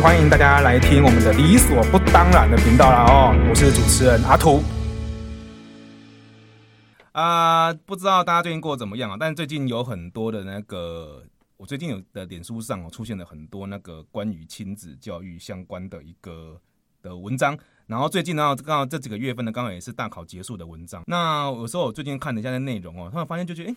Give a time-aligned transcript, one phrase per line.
[0.00, 4.62] 欢迎大家来听我们的理所不当然的频道啦哦，我是主持人阿图。
[7.12, 9.16] 啊、不知道大家最近过得怎么样啊？
[9.18, 11.24] 但最近有很多的那个，
[11.56, 16.60] 我最近有的脸书上哦出现了很多那个关于亲子教育相关的一个
[17.00, 17.56] 的文章。
[17.86, 21.04] 然后最近呢，刚好这几个月份呢，刚好也是大考结束的文章。
[21.06, 23.76] 那有时候我最近看了一下那内容哦，突然发现就觉得，哎，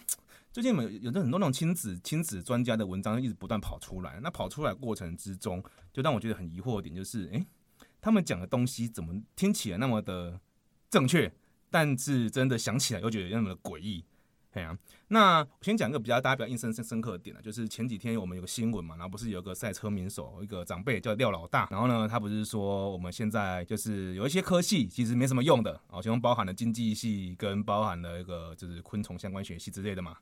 [0.52, 4.20] 最近有有的很多那种亲子亲子专家的文章一直不断跑出来。
[4.24, 7.46] 那跑出来过程之中，就让我觉得很疑惑的点就是，哎，
[8.02, 10.40] 他们讲的东西怎么听起来那么的
[10.90, 11.32] 正确？
[11.70, 14.04] 但是真的想起来又觉得那么的诡异，
[14.52, 14.78] 哎呀。
[15.12, 30.16] 那我先讲一个比较大家比较印象深深刻的点呢，就是前几天我们有个新闻嘛，然后不是有个赛车名手，一个长辈叫廖老大，然后呢，他不是说我们现在就是有一些科系其实没什么用的啊，其中包含了经济系跟包含了一个就是昆虫相关学系之类的嘛，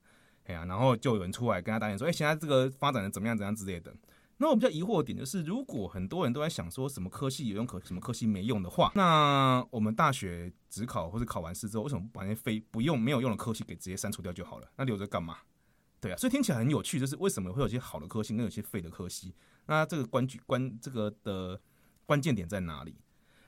[0.45, 3.93] 哎呀，然后就有人出来跟他打脸说，哎，现在这个发展的怎么样怎样之类的。
[4.39, 14.67] 那我比较疑惑的点就是，如果很多人都在想说什么科系有用，可什么科系没用的话，那我们大学只考或者考完试之后，为什么把那些非不用没有用的科系给直接删除掉就好了？
[14.75, 15.37] 那留着干嘛？
[15.99, 19.33] 对啊，所以听起来很有趣，就是为什么会有些好的科系跟有些废的科系？
[19.65, 21.59] 那这个关据关这个的
[22.05, 22.95] 关键点在哪里？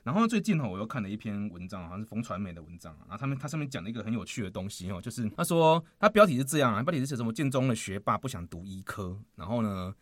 [0.02, 7.32] 然后最近呢，我又看了一篇文章，好像是冯传媒的文章，然后他们他上面讲了一个很有趣的东西哦，就是他说他标题是这样啊，标题是写什么？
[7.32, 9.94] 建中的学霸不想读医科，然后呢？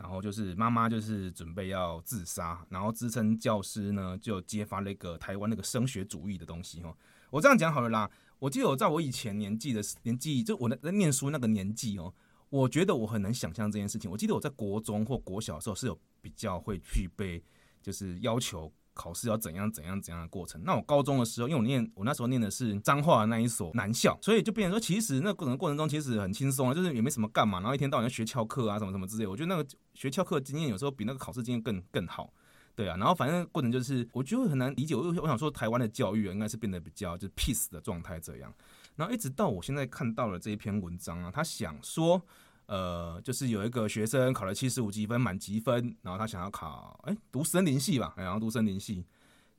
[0.00, 6.96] 然后就是妈妈就是准备要自杀，然后支撑教师呢就揭发了一个台湾那个升学主义的东西哦。
[7.28, 12.12] 我这样讲好了啦，我记得我在我以前年纪的年纪，就我在在念书那个年纪哦，
[12.48, 14.10] 我觉得我很能想象这件事情。
[14.10, 17.44] 我记得我在国中或国小的时候是有比较会具备，
[17.82, 18.72] 就是要求。
[18.94, 20.62] 考试要怎样怎样怎样的过程？
[20.64, 29.26] 那我高中的时候，因为我念我那时候念的是彰化的那一所男校，所以就变成说，其实那过程过程中其实很轻松啊，就是也没什么干嘛，然后一天到晚要学翘课啊，什么什么之类。
[29.26, 32.32] 我觉得那个学翘课经验有时候比那个考试经验更更好，
[32.74, 32.96] 对啊。
[32.96, 34.94] 然后反正过程就是，我觉得很难理解。
[34.94, 38.52] 我我想说，台湾的教育啊，应该是变得比较就是 peace 的状态这样。
[38.96, 42.22] 然后一直到我现在看到了这一篇文章啊，他想说。
[42.70, 49.04] 呃，就是有一个学生考了七十五级分，满级分，然后他想要考，哎，读森林系吧，然后读森林系，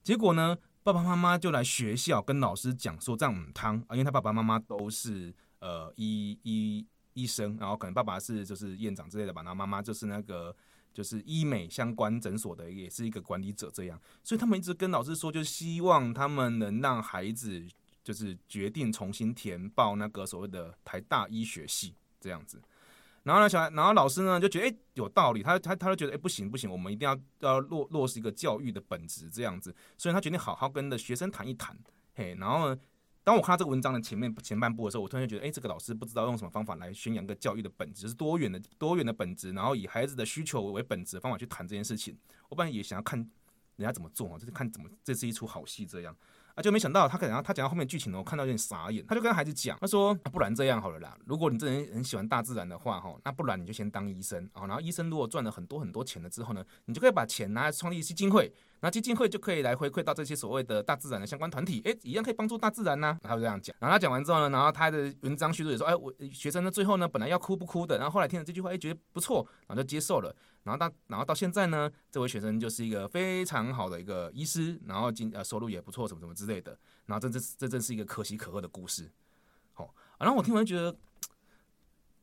[0.01, 10.55] 结果呢，爸爸妈妈就来学校跟老师讲说这样母汤啊，因为他爸爸妈妈都是呃医医医生，然后可能爸爸是就是院长之类的吧，然后妈妈就是那个
[10.94, 17.61] 就是医美相关诊所的，也是一个管理者这样，所以他们一直跟老师说，就希望他们能让孩子
[18.05, 22.61] 就是决定重新填报那个所谓的台大医学系这样子。
[23.23, 25.43] 然后呢，小孩，然后老师呢就觉得，哎，有道理。
[25.43, 29.75] 他他他就觉得，哎，不行不行，我们一定要要落落实一个教育的本质这样子。
[29.97, 31.77] 所以他决定好好跟的学生谈一谈。
[32.15, 32.79] 嘿，然后呢，
[33.23, 42.17] 当我看到这个文章的前面前半部的时候，我突然觉得，哎，这个老师不知道用什么方法来宣扬个教育的本质是多元的多元的本质，然后以孩子的需求为本质的方法去谈这件事情。
[42.49, 43.19] 我本来也想要看
[43.75, 46.15] 人家怎么做啊，就是看怎么这是一出好戏这样。
[46.56, 49.06] 啊，就没想到他可能他讲到后面剧情呢，我看到有点傻眼。
[49.07, 54.66] 他就跟孩子讲，他说：“、不然这样好了啦，如果你这人很喜欢大自然的话，哈，那不然你就先当医生啊。
[54.66, 58.51] 然后医生如果赚了很多很多钱了之后呢，你就可以把钱拿来创立基金会。”
[58.84, 63.18] 那基金会就可以来回馈到这些所谓的大自然的相关团体，哎，一样可以帮助大自然呢。
[63.22, 70.36] 他就这样讲，然后他讲完之后呢，然后他的文章叙述也说，哎，我学生呢最后呢本来要哭不哭的，然后后来听了这句话，哎，觉得不错，然后就接受了。
[70.64, 76.75] 然后到然后到现在呢，这位学生就是一个非常好的一个医师，然后经呃收入也不错，什么什么之类的。
[77.06, 79.12] 然后这这这真是一个可喜可贺的故事。
[79.74, 80.96] 好，然后我听完觉得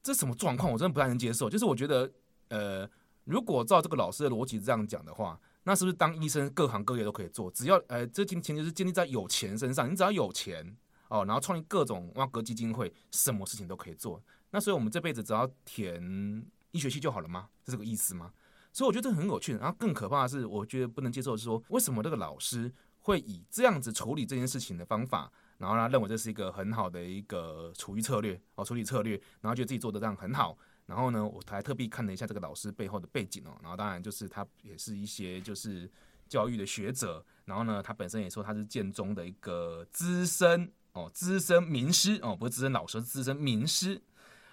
[0.03, 1.49] 这什么状况，我真的不太能接受。
[1.49, 2.11] 就是我觉得，
[2.49, 2.89] 呃，
[3.25, 5.39] 如果照这个老师的逻辑这样讲的话。
[5.69, 7.51] 那是不是当医生各行各业都可以做？
[7.51, 9.91] 只要呃，这前前提是建立在有钱身上。
[9.91, 10.75] 你只要有钱
[11.09, 14.19] 哦，然后创立各种挖格基金会，什么事情都可以做。
[14.51, 17.51] 那所以我们这辈子只要填医学系就好了吗？
[17.67, 18.33] 是这个意思吗？
[18.73, 19.57] 所以我觉得这很有趣。
[19.59, 30.57] 然后更可怕的是，我觉得不能接受是说，为什么这个老师会以这样子处理这件事情的方法，然后他认为这是一个很好的一个处理策略哦，处理策略，然后觉得自己做的这样很好。
[30.89, 33.53] 然后呢，我还特别看了一下这个老师背后的背景哦。
[33.63, 35.89] 然后当然就是他也是一些就是
[36.29, 37.23] 教育的学者。
[37.45, 44.01] 然后呢，他本身也说他是建中的一个资深哦，资深名师哦，不是资深老师，资深名师。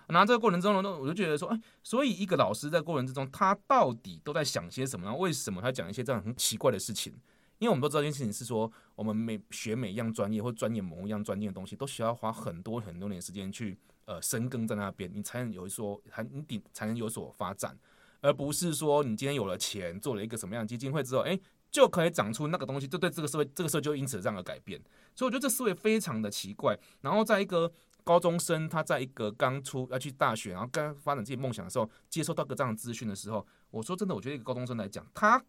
[0.07, 5.15] 然后这个过程中呢，我就觉得说，哎，所以一个老师在过程之中，他到底都在想些什么呢？
[5.15, 7.17] 为什么他讲一些这样很奇怪的事情？
[7.59, 13.77] 因为我们都知道一件事情是说，我们每学每一样专业或钻研某一样专业的东西，都需要花很多很多年时间去。
[14.07, 17.75] 呃，深耕在那边，你才能有所，还你顶才能有所发展，
[18.21, 21.35] 而不是说你今天有了钱，做了一个什么样的基金会之后，哎，
[21.71, 24.79] 就可以长出那个东西，就对这个社会，这个社会就因此这样的改变。
[25.15, 26.77] 所以我觉得这思维非常的奇怪。
[27.01, 27.71] 然后在一个
[28.03, 35.43] 高中生，他在一个刚出要去大学，然后刚发展自己梦想的时候，接收到个这样的资讯的时候，我说真的，我觉得一个高中生来讲，他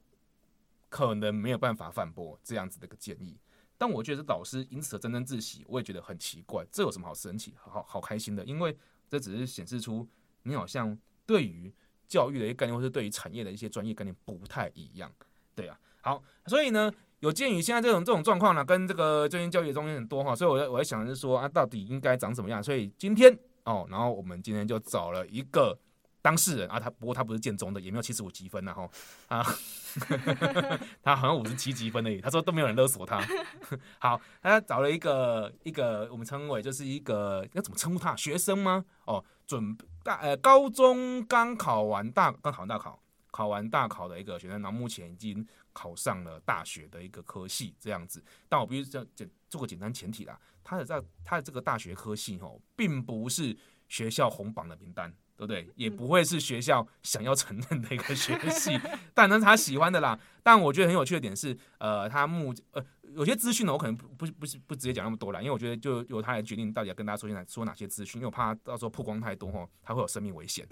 [0.89, 3.39] 可能没有办法反驳这样子的一个建议。
[3.79, 8.43] 但我觉得老师因此而沾沾自喜，我也觉得很奇怪，这有什么好神奇、好好开心的？
[8.45, 8.75] 因为
[9.09, 10.09] 这只是显示出
[10.45, 11.71] 你好像对于
[12.09, 15.13] 教育的一个概念，或是对于产业的一些专业概念不太一样，
[15.55, 15.79] 对啊。
[16.01, 16.91] 好，所以呢，
[17.21, 22.63] 有鉴于现在这种这种状况呢，跟这个最近教育中心很多哈，所以我在我在想的是说啊，到底应该长什么样？
[22.63, 25.79] 所以今天哦，然后我们今天就找了一个。
[26.27, 28.91] 当事人啊，他不过他不是建中的，也没有七十五级分呐哈
[29.29, 29.47] 啊，
[31.01, 32.21] 他好像五十七级分而已。
[32.21, 33.25] 他说都没有人勒索他。
[34.01, 38.17] 好，他找了一个一个我们称为就是一个要怎么称呼他？
[38.17, 38.85] 学生吗？
[39.05, 43.01] 哦，准大呃高中刚考完大刚考完大考，
[43.31, 48.21] 考完大考的一个学生，然后目前已经考上了大学的一个科系这样子。
[48.49, 49.07] 但我必须这样
[49.49, 53.57] 做个简单前提啦，他的在他的这个大学科系哦，并不是
[53.87, 55.15] 学校红榜的名单。
[55.37, 55.69] 对不对？
[55.77, 58.81] 也不会是学校想要承认的一个学系，
[59.13, 60.19] 但那是他喜欢的啦。
[60.43, 62.83] 但我觉得很有趣的点是，呃，他目呃
[63.15, 70.67] 有些资讯呢，我可能不不不是不直接讲那么多啦，因为我觉得就由他来决定到底要跟大家说现在说哪些资讯，因为我怕到时候曝光太多哦，他会有生命危险。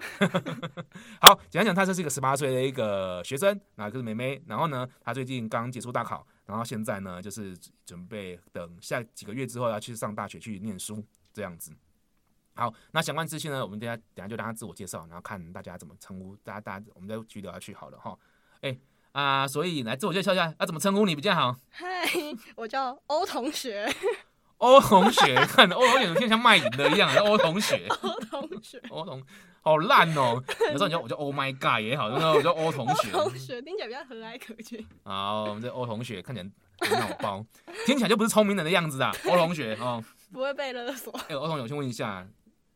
[1.20, 4.40] 好，简单讲，他这是一个十八岁的一个学生，那就是妹妹。
[4.46, 11.72] 然后呢，他最近刚结束大考，然后现在呢，就是准备等下几个月之后要去上大学去念书这样子。
[12.54, 13.62] 好，那相关资讯呢？
[13.62, 16.60] 我们等下等下就让他自我介绍，然后看大家怎么称呼大家。
[16.60, 18.16] 大家我们再继续聊下去好了哈。
[18.60, 18.76] 哎
[19.12, 21.56] 啊，所以来自我介绍一下，要、啊、怎么称呼你比较好？
[21.70, 21.86] 嗨，
[22.56, 23.92] 我叫欧同学。
[24.58, 27.86] 欧同学， 看欧同学有点像卖淫的一样，欧同学。
[28.00, 29.22] 欧同学，欧同，
[29.60, 30.42] 好烂哦。
[30.70, 33.10] 有时候你叫我叫 Oh my God 也好，有时候我叫欧同学。
[33.10, 34.86] 同学听起来比较和蔼可亲。
[35.02, 36.48] 好，我们这欧同学看起来
[36.78, 37.44] 很脑包，
[37.84, 39.12] 听起来就不是聪明人的样子啊。
[39.26, 40.02] 欧同学哦，
[40.32, 41.12] 不会被勒索。
[41.28, 42.26] 哎，欧同学，我先问一下。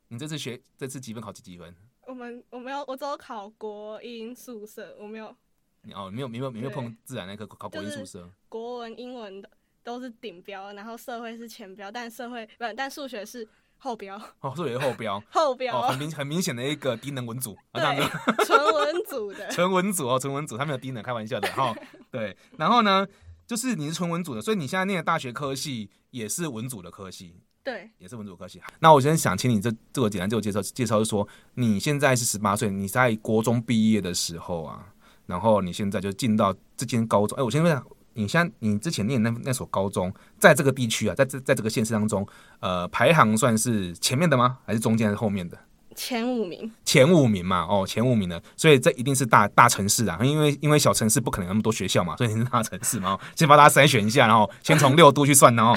[0.09, 1.75] 你这次学这次几分考几几分？
[2.07, 5.35] 我们我没有，我只有考国英宿舍，我没有。
[5.83, 8.29] 你哦，没有没有没有碰自然那科考国英数社。
[8.49, 9.51] 国文、英文的
[9.83, 13.47] 都是顶标，然后社会是前标，但社会不，但数学是
[13.77, 14.17] 后标。
[14.41, 15.23] 哦，数学是后标。
[15.31, 15.79] 后标。
[15.79, 17.55] 哦，很明很明显的一个低能文组。
[17.73, 19.49] 对，纯文组的。
[19.53, 21.75] 纯文组哦，纯文组，他没有低能，开玩笑的哈。
[22.11, 23.07] 对，然后呢，
[23.47, 27.37] 就是你是纯文组的，所以你现在念的大学科系也是文组的科系。
[27.69, 28.59] 对，也是文组科系。
[28.81, 34.87] 那我先想请你这这个简单自我介绍介绍，是说你现在是十八岁，你在国中毕业的时候啊，
[35.27, 37.39] 然后你现在就进到这间高中。
[37.39, 37.85] 哎，我先问一下，
[38.15, 42.27] 你像你之前念那那所高中，在这个地区啊，在这在这个县市当中，
[42.61, 44.61] 呃，排行算是前面的吗？
[44.65, 45.59] 还是中间还是后面的？
[45.99, 55.75] 前五名，前五名嘛，哦，前五名的，所以这一定是大大城市啊，因为因为小城市不可能那么多学校嘛，所以你是大城市嘛，先把大家筛选一下，然后先从六度去算，然后，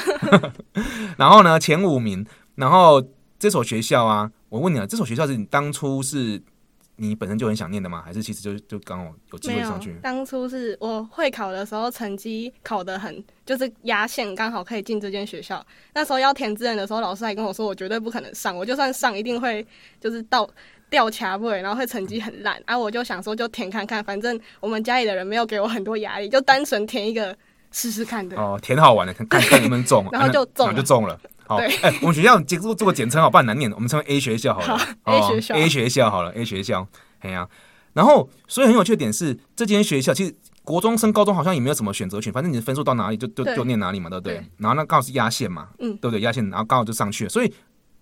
[1.18, 2.24] 然后呢，前五名，
[2.54, 3.04] 然后
[3.40, 6.42] 这所学校啊，我问你啊，这所学校是你当初是？
[7.02, 8.04] 你本身就很想念的吗？
[8.06, 9.92] 还是其实就就刚好有机会上去？
[10.04, 15.66] 当初是我会考的时候，成绩考得很，就是压线，刚好可以进这间学校。
[15.96, 19.66] 那时候要填志愿的时候，老师还跟我说，我绝对不可能上，我就算上，一定会
[20.00, 20.48] 就是到
[20.92, 22.62] 掉卡位，然后会成绩很烂。
[22.66, 27.36] 啊，我就想说，就填看看，反正我们家里的人没有给我很多压力，就单纯填一个
[27.72, 28.38] 试试看的。
[28.38, 31.20] 哦，填好玩的，看看看能不能中， 然后就中了， 就中了。
[31.52, 34.78] 好，哎、欸，我们学校结做做个简称好，不然难念，我们称为 A 学校好了。
[35.04, 36.88] 好，A 学校，A 学校好了，A 学校，
[37.20, 37.48] 哎呀。
[37.94, 44.36] 然后，所以很有趣的点是，这间学校其实国中升高中好像也没有什么选择权，反正你的分数到哪里就就就念哪里嘛，对不对？
[44.36, 46.22] 对，然后那刚好是压线嘛，嗯，对不对？
[46.22, 47.30] 压线，然后刚好就上去了。
[47.30, 47.54] 所以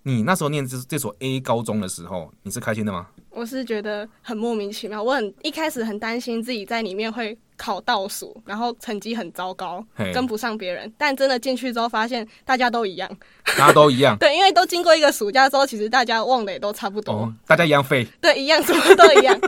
[0.09, 3.07] 你那时候念这这所 A 高中的时候，你是开心的吗？
[3.29, 10.91] 我是觉得很莫名其妙，我很一开始很担心自己在里面会考倒数，然后成绩很糟糕，跟不上别人。
[10.97, 13.09] 但真的进去之后，发现大家都一样，
[13.45, 14.17] 大家都一样。
[14.19, 18.05] 对，因为都经过一个暑假之后，其实大家忘的也都差不多，哦、大家一样废。
[18.19, 19.39] 对，一样，什么都一样。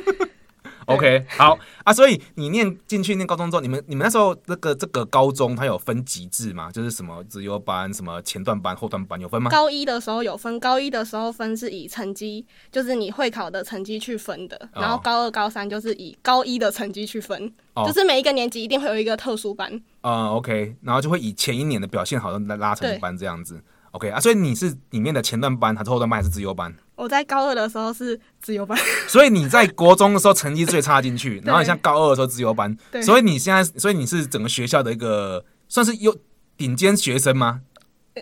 [0.85, 6.71] OK，好啊，所以你念进去念高中之后，你们你们那时候那个这个高中它有分级制吗？
[6.71, 9.51] 就是什么资优班、什么前段班、后段班有分吗？
[9.51, 14.69] 高一的时候有分，高一的时候分是以成绩，就是你会考的成绩去分的。
[14.73, 19.71] 然后高二、高三就是以高一的成绩去分，哦，就是每一个年级一定会有一个特殊班。
[20.01, 23.61] 啊、嗯，OK，然后就会以前一年的表现好的来拉成一班这样子。
[23.91, 26.74] OK 啊，所以你是里面的前段班还是后段班还是自由班？
[26.95, 36.15] 我在高二的时候是自由班， 所以你在国中的时候成绩最差进去， 然后你像高二的时候自由班，所以你现在，所以你是整个学校的一个算是优
[36.55, 37.62] 顶尖学生吗？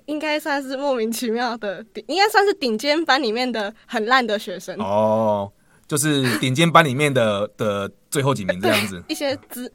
[0.06, 4.76] 应该算是莫名其妙的顶，应该算是顶尖班里面的很烂的学生。
[4.80, 5.52] 哦，
[5.88, 9.72] 就是顶尖班里面的的最后几名这样子， 一些资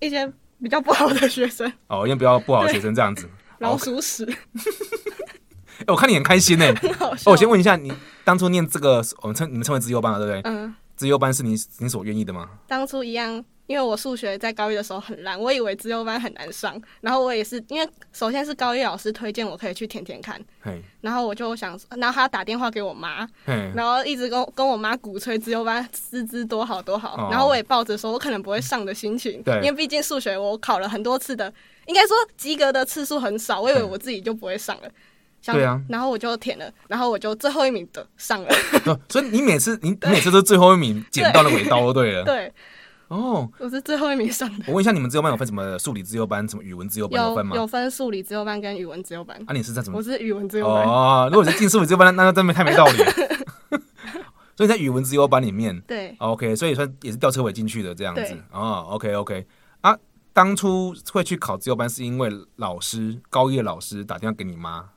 [0.00, 0.26] 一些
[0.62, 1.70] 比较不好的学生。
[1.88, 3.28] 哦，因为比较不好的学生这样子。
[3.58, 4.24] 老鼠屎！
[5.80, 6.66] 哎，我看你很开心呢。
[7.00, 7.92] 哦，我先问一下，你
[8.24, 10.50] 当初念这个，我们称你们称为资优班了，对不对？
[10.50, 10.74] 嗯。
[10.96, 12.48] 资优班是你你所愿意的吗？
[12.66, 13.44] 当初一样。
[13.66, 20.40] 因为我数学在高一的时候很烂，我以为资优班很难上，然后我也是因为首先是高一老师推荐我可以去填填看，
[21.00, 23.28] 然后我就想，然后他打电话给我妈，
[23.74, 31.52] 然后一直跟跟我妈鼓吹资优班师资多好多好，然后我也抱着说我可能不会上的心情，因为毕竟数学我考了很多次的，
[31.86, 34.90] 应该说及格的次数很少，我以为我自己就不会上了，
[35.44, 38.50] 对啊，然后我就填了，然后我就最后一名的上了，
[39.08, 42.52] 所以你每次你每次都最后一名捡到了尾刀，对了，对。
[43.08, 44.64] 哦，我是最后一名上的。
[44.66, 47.54] 我问一下，你们自由班有分什么数理自由班、什么语文自由班有分吗？
[47.54, 49.40] 有分数理自由班跟语文自由班。
[49.46, 49.98] 啊，你是在什么？
[49.98, 50.82] 我是语文自由班。
[50.84, 52.98] 哦，如果是进数理自由班，那那真没太没道理。
[54.56, 58.36] 所以在语文自由班里面，对，OK，所以说也是吊车尾进去的这样子。
[58.50, 59.46] 哦，OK OK。
[60.36, 64.90] 啊，当初会去考自由班，是因为老师高一的老师打电话给你妈。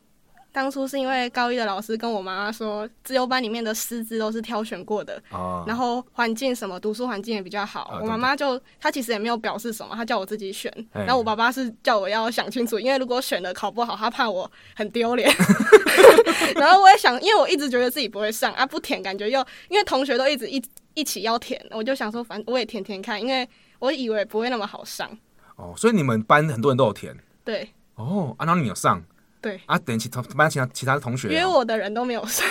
[0.51, 7.91] 当初是因为高一的老师跟我妈妈说，自由班里面的师资都是挑选过的，哦、然后环境什么读书环境也比较好。
[7.93, 10.73] 哦、我妈妈就她其实也没有表示什么，她叫我自己选。
[10.91, 15.31] 然后我爸爸是叫我要想清楚，因为如果选了考不好，他怕我很丢脸。
[16.57, 20.61] 然后我也想，因为我一直觉得自己不会上啊，不填感觉又因为同学都一直一
[20.95, 25.15] 一起要填，我就想说，反正我也填填看，因为我以为不会那么好上。
[25.59, 27.15] 哦，所以你们班很多人都有填。
[27.43, 27.69] 对。
[27.95, 29.03] 哦，啊，然后你有上。
[29.41, 32.45] 对啊，等于其他班其他其他的同学约我的人都没有上，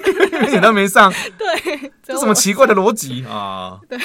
[0.50, 3.78] 你都没上， 对，这什么奇怪的逻辑啊？
[3.86, 3.98] 对，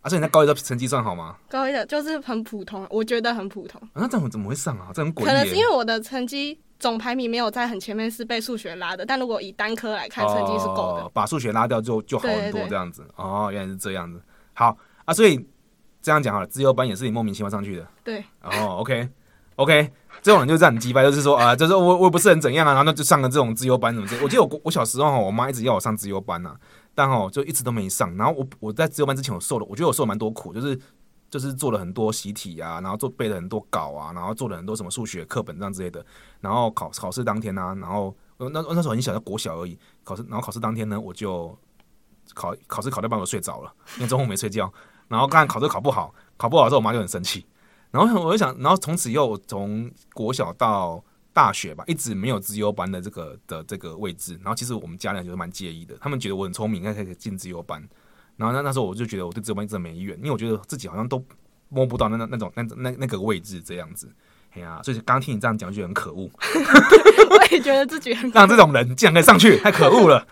[0.00, 1.36] 而且你在高一的成绩算好吗？
[1.48, 3.80] 高一的就是很普通，我觉得很普通。
[3.92, 4.90] 啊、那这样怎么会上啊？
[4.92, 5.24] 这很诡异。
[5.26, 9.06] 可能是因为我的成绩总排名没有在很前面，是被数学拉的。
[9.06, 11.02] 但如果以单科来看，成绩是够的。
[11.02, 13.06] 哦、把数学拉掉就就好很多，这样子。
[13.14, 14.20] 哦，原来是这样子。
[14.52, 15.46] 好啊，所以
[16.00, 17.86] 这样讲好了，自优班也是你莫名其妙上去的。
[18.04, 18.24] 对。
[18.42, 19.08] 哦，OK。
[19.56, 19.90] OK，
[20.22, 24.22] 这种人就是很鸡掰，就是说啊，就是我我也不是很怎样啊，然后那就上了这种自优班什么之类。
[24.22, 26.56] 我记得我我小时候我妈一直要我上自优班呐、啊，
[26.94, 28.16] 但哦就一直都没上。
[28.16, 30.78] 然后我我在自优班之前我受了，我觉得我受了蛮多苦，就是
[31.28, 36.06] 就是做了很多习题啊，然后做背了很多稿啊，然后做了很多什么数学课本这样之类的。
[36.40, 39.76] 然后考考试当天呢、啊，然后那那时候很小，在国小而已。
[40.04, 41.58] 考试然后考试当天呢，我就
[42.32, 44.72] 考考试考到半我睡着了，因为中午没睡觉。
[45.08, 47.44] 然后刚才考试考不好，考不好的时候我妈就很生气。
[47.90, 54.34] 然后我就想，然后从此又从国小到大学吧，一直没有资优班的这个的这个位置。
[54.42, 57.82] 然后其实我们家人就是蛮介意的，他们觉得我很聪明，应该可以进资优班。
[58.36, 61.24] 然后那那时候我就觉得我对资优班真的没意愿，因为我觉得自己好像都
[61.70, 64.06] 摸不到那那那种那那那个位置这样子。
[64.52, 66.30] 哎呀，所以刚听你这样讲，就很可恶。
[67.30, 70.26] 我也觉得自己很让这种人竟然可以上去，太可恶了。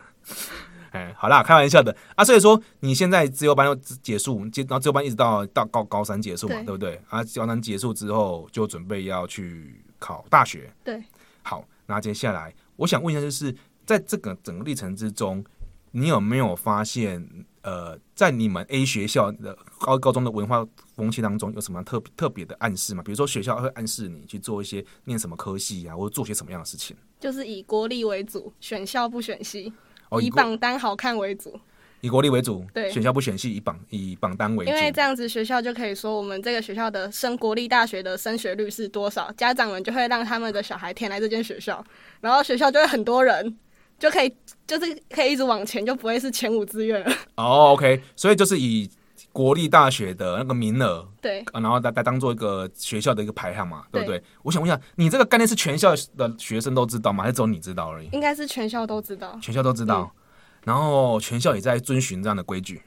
[0.96, 2.24] 哎，好啦，开玩笑的啊。
[2.24, 7.00] 所以说，你现在自由班要结束，接然后自由班一直到到高高三结束嘛，对，对不对？
[7.08, 10.72] 啊，高三结束之后就准备要去考大学。
[10.82, 11.02] 对，
[11.42, 15.44] 好，那接下来我想问一下，就是在这个整个历程之中，
[15.90, 17.26] 你有没有发现，
[17.62, 23.02] 呃，在你们 A 学校的高高中的文化风气当中，有什么特特别的暗示吗？
[23.02, 26.96] 比如说学校会暗示你去做一些念什么科系啊，或者做些什么样的事情？
[27.18, 29.72] 就是以国立为主，选校不选系。
[30.20, 31.58] 以榜单好看为主，
[32.00, 41.84] 以国立为主，对，选校不选系，以榜以榜单为主，因为这样子学校就可以说我们这个学校的升国立大学的升学率是多少，家长们就会让他们的小孩填来这间学校，
[42.20, 43.56] 然后学校就会很多人，
[43.98, 44.32] 就可以
[44.66, 47.12] 就是可以一直往前，就不会是前五志愿了。
[47.36, 48.90] 哦，OK，所以就是以。
[49.36, 54.18] 国立大学的那个名额，对，然后来来当做一个学校的一个排行嘛，对不对？
[54.18, 57.22] 对，我想问一下，你这个概念是全校的学生都知道吗？
[57.22, 58.08] 还是只有你知道而已？
[58.12, 60.16] 应该是全校都知道，全校都知道，嗯、
[60.64, 62.80] 然后全校也在遵循这样的规矩，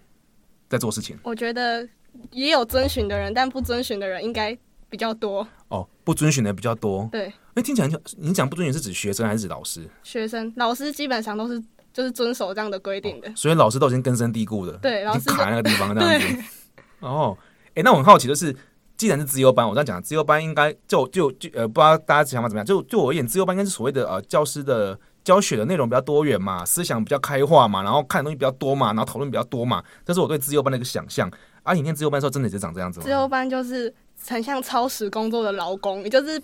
[0.68, 1.16] 在做事情。
[1.22, 1.88] 我觉得
[2.32, 4.58] 也有遵循的人，但不遵循的人应该
[4.90, 5.48] 比较多。
[5.68, 7.08] 哦，不遵循的比较多。
[7.12, 9.88] 对，哎，听起来你讲你讲不遵循是指学生还是指老师？
[10.02, 16.44] 学生、老师基本上都是就是遵守这样的规定的，哦，所以老师都已经根深蒂固的，对，老师卡在那个地方这样子。
[17.00, 17.38] 哦，
[17.70, 18.56] 哎、欸，那我很好奇的是，
[18.98, 22.66] 既然是资优班，我这样讲，资优班应该就就就呃，不知道大家想法怎么样？
[22.66, 31.30] 就就我而言，资优班应该是所谓的呃，教师的教学的内容比较多元嘛，思想比较开化嘛，然后看的东西比较多嘛，然后讨论比较多嘛，这是我对资优班的一个想象。
[31.64, 33.06] 而、啊、你念资优班的时候，真的就长这样子吗？
[33.06, 33.94] 资优班就是
[34.28, 36.42] 很像超时工作的劳工，也就是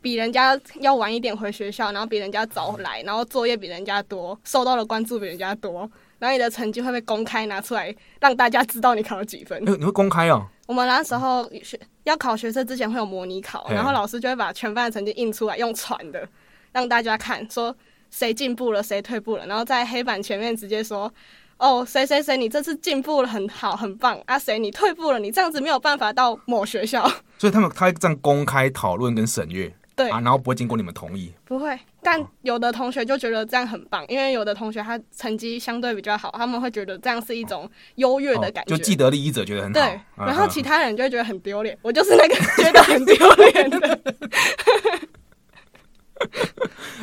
[0.00, 5.90] 比人家要晚一点回学校，然后比人家早来，然后作业比人家多，受到的关注比人家多。
[6.18, 9.62] 然后你的成绩会被公开拿出来，让大家知道你考了几分。
[9.64, 10.44] 你会公开哦？
[10.66, 16.28] 我们那时候学要考学测之前会有模拟考，然后老师就会把全班的成绩印出来，用传的
[16.72, 17.74] 让大家看，说
[18.10, 21.12] 谁进步了，谁退步了，然后在黑板前面直接说
[21.58, 24.36] ：“哦，谁谁谁，你这次进步了，很好，很棒啊！
[24.36, 27.08] 谁你退步了，你这样子没有办法到某学校。
[27.38, 29.72] ”所以他们他这样公开讨论跟审阅。
[29.98, 31.76] 对啊，然后不会经过你们同意，不会。
[32.00, 39.80] 但有的同学就觉得这样很棒，因为有的同学他成绩相对比较好，他们会觉得这样是一种优越的感觉，哦、就既得利益者觉得很好。
[39.80, 44.00] 对，然后其他人就会觉得很丢脸，我就是那个觉得很丢脸的。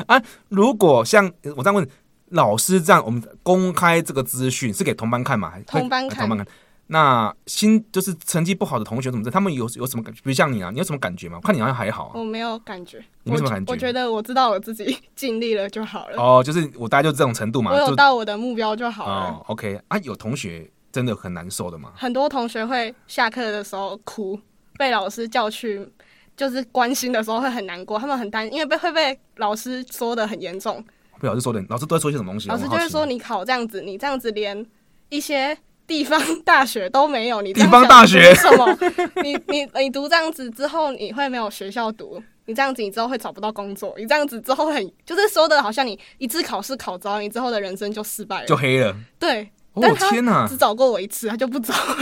[0.07, 1.87] 啊，如果像我这样问
[2.29, 5.53] 老师这样，我们公开这个资讯是给同班看吗？
[5.67, 6.47] 同班看，同班看。
[6.87, 9.31] 那新就是成绩不好的同学怎么？
[9.31, 10.21] 他们有有什么感觉？
[10.23, 11.39] 比如像你啊，你有什么感觉吗？
[11.41, 12.11] 我看你好像还好、啊。
[12.13, 13.03] 我没有感觉。
[13.23, 13.71] 你没什么感觉？
[13.71, 16.21] 我觉得我知道我自己 尽力了就好了。
[16.21, 17.71] 哦，就是我大概就这种程度嘛。
[17.71, 19.13] 我有到我的目标就好了。
[19.13, 21.91] 哦，OK 啊，有同学真的很难受的吗？
[21.95, 24.39] 很多同学会下课的时候哭，
[24.77, 25.89] 被老师叫去，
[26.37, 30.85] 就是关心的时候会很难过，他们很担心，因为被会被老师说的很严重。
[31.19, 32.47] 被老师说的，老师都会说些什么东西？
[32.47, 34.63] 老师就会说你考这样子，你这样子连
[35.09, 35.57] 一些。
[35.87, 38.77] 地方大学都没有，你地方大学什么？
[39.23, 42.21] 你你你读这样子之后，你会没有学校读？
[42.47, 43.93] 你这样子，你之后会找不到工作？
[43.97, 48.95] 你这样子之后很就是说的好像你一次考试考糟，你之后的人生就失败了，就黑了。
[49.19, 51.95] 对，哦天哪，只找过我一次，他就不找了，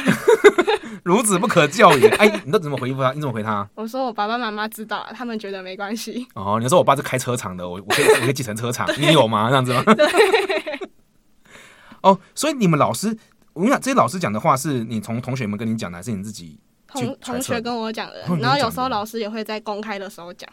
[1.06, 2.10] 孺子不可教也。
[2.16, 3.14] 哎，你都怎么回复他？
[3.14, 3.68] 你怎么回他？
[3.76, 6.28] 我说我爸爸妈妈知道了，他们觉得没关系。
[6.36, 9.50] 哦，你说我爸是开车厂的，我我可以我可以继承车厂， 你有吗？
[9.50, 9.84] 这样子吗？
[9.94, 10.06] 对。
[12.04, 13.18] 哦，所以你们老师。
[13.54, 18.26] 我跟你讲，这些老师讲的话是你从同学们跟你讲的，还是你自己同同学跟我讲的？
[18.40, 20.50] 然后有时候老师也会在公开的时候讲。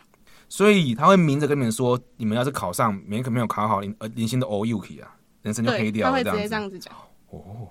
[0.49, 6.13] 所以他会明着跟你们说，你们要是考上，明可没有考好，零呃零星的 all you 啊，人生就黑掉了。
[6.13, 6.93] 他会直接这样子讲。
[7.31, 7.69] 哦，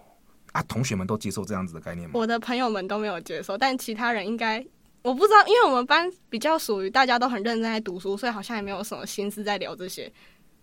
[0.53, 2.13] 啊，同学们都接受这样子的概念吗？
[2.15, 4.65] 我的朋友们都没有接受，但其他人应该
[5.01, 10.09] 我不知道，因为我们班比较属于大家都很认真在读书，所以好像也没有什么心思在聊这些。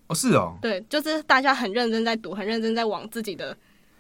[0.07, 0.57] 哦，是哦。
[0.63, 3.55] 对，就是大家很认真在读，很认真在往自己的。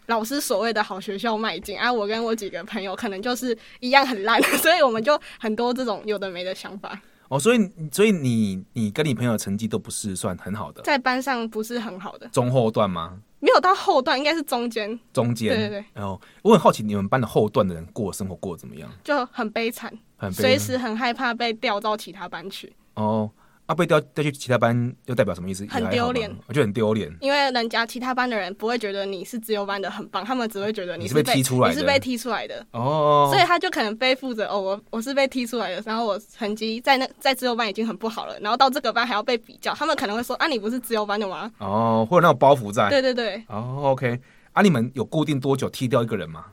[0.06, 7.00] 老师所谓的好学校迈进啊，我跟我几个朋友可能就是一样很烂， 所以我们就很多这种有的没的想法。
[7.28, 13.18] 哦，所以所以你你跟你朋友的成绩都不是算很好的，在班上不是很好的，中后段吗？
[13.40, 14.98] 没有到后段，应该是中间。
[15.12, 15.84] 中间，对对对。
[15.92, 18.88] 然后我很好奇，你们班的后段的人过生活过得怎么样？
[19.02, 22.72] 就很悲惨，很悲惨，随时很害怕被调到其他班去。
[22.94, 23.30] 哦。
[23.66, 25.66] 啊，被调调去其他班，又代表什么意思？
[25.68, 27.12] 很丢脸，我觉得很丢脸。
[27.20, 32.64] 因为人家其他班的人不会觉得你是自由班的很棒，他们只会觉得你是被，踢出来的，你是被踢出来的。
[32.70, 41.50] 哦，所以他就可能背负着哦，我我是被踢出来的，然后我成绩在那在自由班已经很不好了，然后到这个班还要被比较，他们可能会说啊，你不是自由班的吗？
[41.58, 42.88] 哦，会有那种包袱在。
[42.88, 43.42] 对对对。
[43.48, 44.20] 哦，OK。
[44.52, 46.44] 啊，你们有固定多久踢掉一个人吗？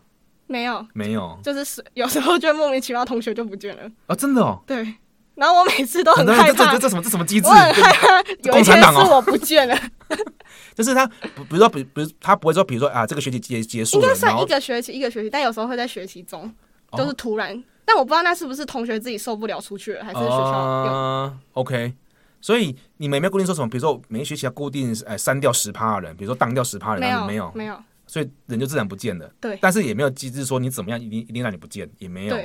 [0.48, 3.84] 没有，没有，就是有时候就莫名其妙同学就不见了。
[4.08, 4.62] 哦，真的哦。
[4.68, 4.96] 对。
[5.36, 7.48] 然后我每次都很害怕，这这这什么这什么机制？
[7.48, 9.78] 我很害怕有一天是我不见了。
[10.76, 16.52] 就是他，比如说，比比如他不会说，比如说啊，这个学期结结束了，应该算一个学期一个学期，但有时候会在学期中，
[16.98, 17.64] 就是突然。
[17.86, 21.34] 但我不知道那是不是同学自己受不了出去了，还是学校有。
[21.54, 21.94] OK，
[22.40, 23.70] 所以你们有没有固定说什么？
[23.70, 29.30] 比如说每一学期要固定哎删掉十趴的人，比如说当掉十趴的人，没有没有，所以人就自然不见了。
[29.42, 32.38] 对，但是也没有机制说你怎么样一定一定让你不见，也没有。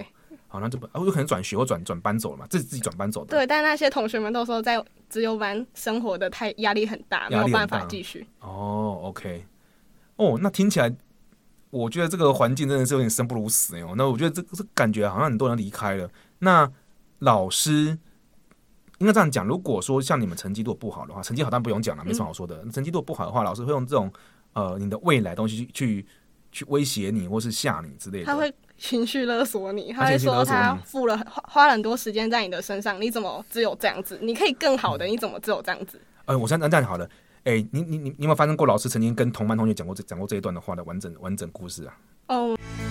[0.50, 3.36] 好，那就不啊，有可能转学或转转班走了嘛，自己自己转班走的。
[3.36, 8.26] 对，但那些同学们都说在自由班生活的太压力很大，没有办法继续。
[8.40, 9.44] 哦，OK，
[10.16, 10.90] 哦，那听起来，
[11.68, 13.92] 我觉得这个环境真的是有点生不如死哦。
[13.94, 16.08] 那我觉得这个这感觉好像很多人离开了。
[16.38, 16.70] 那
[17.18, 17.98] 老师
[18.96, 22.62] 应该这样讲，如果说像你们成绩如果不好的话，成绩好当然不用讲了，没什么好说的。
[22.64, 24.10] 嗯、成绩如果不好的话，老师会用这种
[24.54, 26.06] 呃你的未来东西去去
[26.50, 28.24] 去威胁你，或是吓你之类的。
[28.24, 28.50] 他会。
[28.78, 34.18] 情绪勒索你，他会说他付了花花了很多时间在你的身上，你怎么只有这样子？
[34.22, 36.00] 你可以更好的，你怎么只有这样子？
[36.24, 37.04] 哎、嗯，我现在这样好了。
[37.44, 41.96] 哎、欸，你你你你有没有发生过老师曾经跟同班同学讲过这讲过这一段的话的完整完整故事啊？
[42.28, 42.48] 哦。
[42.50, 42.87] Oh.